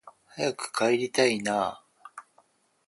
[0.29, 1.85] 早く帰りたいなあ